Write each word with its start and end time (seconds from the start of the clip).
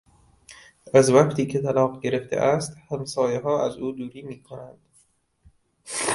از 0.93 1.11
وقتی 1.11 1.45
که 1.47 1.59
طلاق 1.61 2.01
گرفته 2.01 2.35
است 2.35 2.75
همسایهها 2.91 3.65
از 3.65 3.77
او 3.77 3.91
دوری 3.91 4.21
میکنند. 4.21 4.79